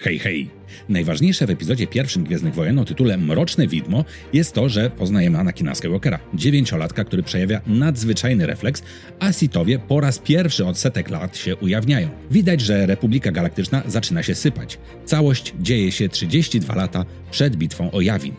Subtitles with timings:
[0.00, 0.50] Hej, hej!
[0.88, 5.74] Najważniejsze w epizodzie pierwszym Gwiezdnych Wojen o tytule Mroczne Widmo jest to, że poznajemy Anakina
[5.74, 8.82] Skywalkera, dziewięciolatka, który przejawia nadzwyczajny refleks,
[9.20, 12.08] a Sithowie po raz pierwszy od setek lat się ujawniają.
[12.30, 14.78] Widać, że Republika Galaktyczna zaczyna się sypać.
[15.04, 18.34] Całość dzieje się 32 lata przed bitwą o Jawin.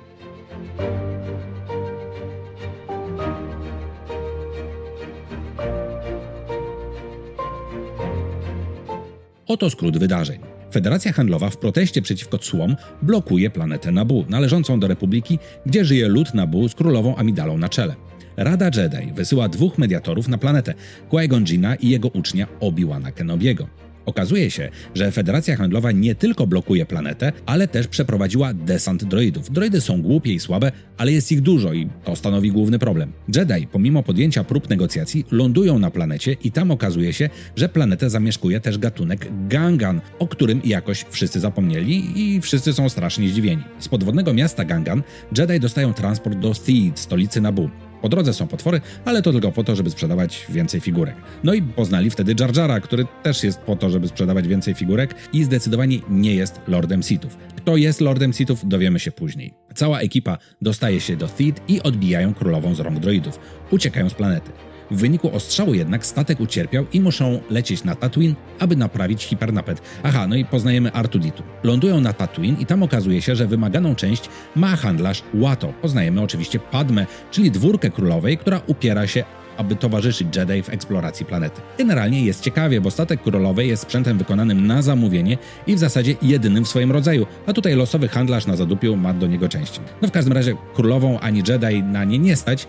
[9.48, 10.59] Oto skrót wydarzeń.
[10.72, 16.34] Federacja Handlowa w proteście przeciwko cłom blokuje planetę Nabu, należącą do Republiki, gdzie żyje lud
[16.34, 17.96] Nabu z królową Amidalą na czele.
[18.38, 20.74] Rada Jedi wysyła dwóch mediatorów na planetę,
[21.10, 23.68] Qui-Gon Jinna i jego ucznia Obi-Wana Kenobiego.
[24.10, 29.52] Okazuje się, że Federacja Handlowa nie tylko blokuje planetę, ale też przeprowadziła desant droidów.
[29.52, 33.12] Droidy są głupie i słabe, ale jest ich dużo i to stanowi główny problem.
[33.36, 38.60] Jedi, pomimo podjęcia prób negocjacji, lądują na planecie i tam okazuje się, że planetę zamieszkuje
[38.60, 43.64] też gatunek Gangan, o którym jakoś wszyscy zapomnieli i wszyscy są strasznie zdziwieni.
[43.80, 45.04] Z podwodnego miasta Gangan
[45.38, 47.70] Jedi dostają transport do Theed, stolicy Nabu.
[48.02, 51.16] Po drodze są potwory, ale to tylko po to, żeby sprzedawać więcej figurek.
[51.44, 55.16] No i poznali wtedy Jar Jara, który też jest po to, żeby sprzedawać więcej figurek
[55.34, 57.38] i zdecydowanie nie jest Lordem Sithów.
[57.56, 59.54] Kto jest Lordem Sithów, dowiemy się później.
[59.76, 63.40] Cała ekipa dostaje się do Theed i odbijają królową z rąk droidów.
[63.72, 64.52] Uciekają z planety.
[64.92, 69.82] W wyniku ostrzału jednak statek ucierpiał i muszą lecieć na Tatooine, aby naprawić hipernapet.
[70.04, 71.44] Aha, no i poznajemy Artuditu.
[71.64, 75.74] Lądują na Tatooine i tam okazuje się, że wymaganą część ma handlarz Watto.
[75.82, 79.24] Poznajemy oczywiście Padmę, czyli dwórkę królowej, która upiera się
[79.60, 81.62] aby towarzyszyć Jedi w eksploracji planety.
[81.78, 86.66] Generalnie jest ciekawie, bo statek królowej jest sprzętem wykonanym na zamówienie i w zasadzie jedynym
[86.66, 89.80] w swoim rodzaju, a tutaj losowy handlarz na zadupiu ma do niego części.
[90.02, 92.68] No w każdym razie królową ani Jedi na nie nie stać,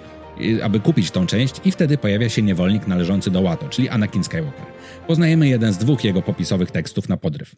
[0.62, 4.66] aby kupić tą część i wtedy pojawia się niewolnik należący do Watto, czyli Anakin Skywalker.
[5.06, 7.54] Poznajemy jeden z dwóch jego popisowych tekstów na podryw.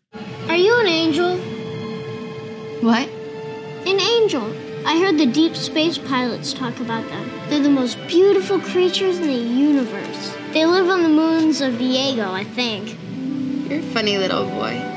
[0.48, 1.36] Are you an angel?
[2.82, 3.08] What?
[3.86, 4.42] An angel.
[4.84, 7.30] I heard the deep space pilots talk about them.
[7.50, 10.32] They're the most beautiful creatures in the universe.
[10.52, 12.96] They live on the moons of Viego, I think.
[13.68, 14.91] You're a funny little boy.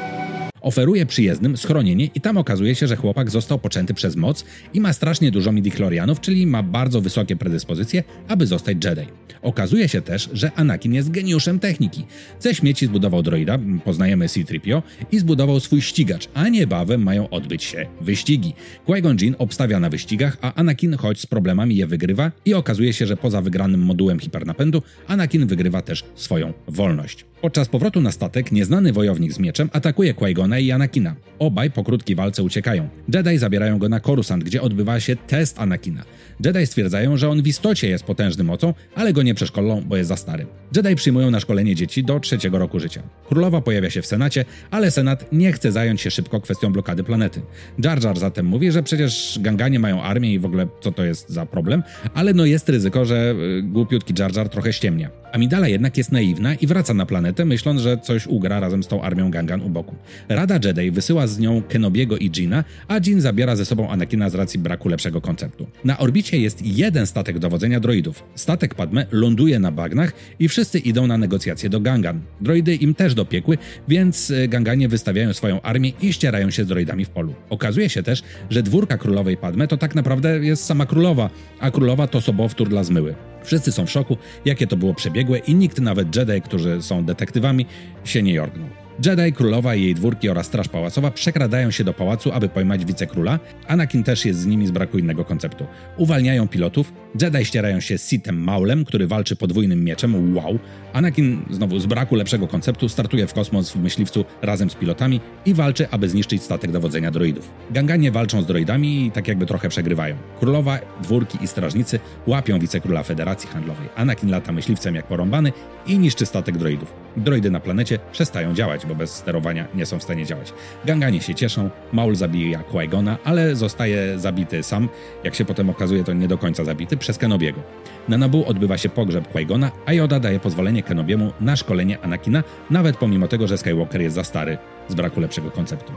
[0.66, 4.94] Oferuje przyjezdnym schronienie i tam okazuje się, że chłopak został poczęty przez moc i ma
[4.94, 9.08] strasznie dużo midichlorianów, czyli ma bardzo wysokie predyspozycje, aby zostać Jedi.
[9.42, 12.06] Okazuje się też, że Anakin jest geniuszem techniki.
[12.40, 14.82] Ze śmieci zbudował droida, poznajemy C-3PO,
[15.12, 18.54] i zbudował swój ścigacz, a niebawem mają odbyć się wyścigi.
[18.88, 23.06] Qui-Gon Jinn obstawia na wyścigach, a Anakin, choć z problemami je wygrywa i okazuje się,
[23.06, 27.26] że poza wygranym modułem hipernapędu, Anakin wygrywa też swoją wolność.
[27.46, 31.16] Podczas powrotu na statek nieznany wojownik z mieczem atakuje Qui-Gona i Anakina.
[31.40, 32.90] Obaj po krótkiej walce uciekają.
[33.14, 36.04] Jedi zabierają go na Coruscant, gdzie odbywa się test Anakina.
[36.46, 40.08] Jedi stwierdzają, że on w istocie jest potężnym mocą, ale go nie przeszkolą, bo jest
[40.08, 40.46] za stary.
[40.76, 43.02] Jedi przyjmują na szkolenie dzieci do trzeciego roku życia.
[43.28, 47.42] Królowa pojawia się w Senacie, ale Senat nie chce zająć się szybko kwestią blokady planety.
[47.84, 51.30] Jar Jar zatem mówi, że przecież Ganganie mają armię i w ogóle co to jest
[51.30, 51.84] za problem,
[52.14, 55.25] ale no jest ryzyko, że y, głupiutki Jar Jar trochę ściemnia.
[55.36, 59.02] Amidala jednak jest naiwna i wraca na planetę, myśląc, że coś ugra razem z tą
[59.02, 59.96] armią Gangan u boku.
[60.30, 64.36] Rada Jedi wysyła z nią Kenobiego i Gina, a Jin zabiera ze sobą Anakina z
[64.36, 65.68] racji braku lepszego konceptu.
[65.84, 68.24] Na orbicie jest jeden statek dowodzenia droidów.
[68.36, 72.22] Statek Padme ląduje na bagnach i wszyscy idą na negocjacje do Gangan.
[72.42, 73.58] Droidy im też dopiekły,
[73.88, 77.34] więc y, Ganganie wystawiają swoją armię i ścierają się z droidami w polu.
[77.50, 81.30] Okazuje się też, że dwórka królowej Padme to tak naprawdę jest sama królowa,
[81.60, 83.16] a królowa to sobowtór dla zmyły.
[83.46, 87.66] Wszyscy są w szoku, jakie to było przebiegłe i nikt, nawet Jedi, którzy są detektywami,
[88.04, 88.70] się nie jorgnął.
[89.06, 93.40] Jedi, królowa i jej dwórki oraz straż pałacowa przekradają się do pałacu, aby pojmać wicekróla.
[93.68, 95.66] Anakin też jest z nimi z braku innego konceptu.
[95.98, 100.60] Uwalniają pilotów, Jedi ścierają się z Sithem Maulem, który walczy podwójnym mieczem, wow.
[100.94, 105.54] Anakin, znowu z braku lepszego konceptu, startuje w kosmos w myśliwcu razem z pilotami i
[105.54, 107.52] walczy, aby zniszczyć statek dowodzenia droidów.
[107.72, 110.16] Ganganie walczą z droidami i tak jakby trochę przegrywają.
[110.40, 113.90] Królowa, dwórki i strażnicy łapią wicekróla Federacji Handlowej.
[113.96, 115.52] Anakin lata myśliwcem jak porąbany
[115.88, 116.94] i niszczy statek droidów.
[117.18, 120.54] Droidy na planecie przestają działać, bo bez sterowania nie są w stanie działać.
[120.86, 124.90] Ganganie się cieszą, Maul zabija Qui-Gona, ale zostaje zabity sam.
[125.24, 127.62] Jak się potem okazuje, to nie do końca zabity przez Kenobiego.
[128.08, 132.98] Na Nabu odbywa się pogrzeb Qui-Gona, a Yoda daje pozwolenie Kenobiemu na szkolenie Anakina, nawet
[132.98, 134.58] pomimo tego, że Skywalker jest za stary
[134.88, 135.94] z braku lepszego konceptu.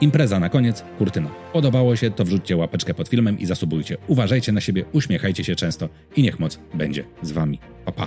[0.00, 1.30] Impreza na koniec, kurtyna.
[1.52, 3.96] Podobało się, to wrzućcie łapeczkę pod filmem i zasubujcie.
[4.06, 7.58] Uważajcie na siebie, uśmiechajcie się często i niech moc będzie z wami.
[7.84, 8.06] Pa, pa.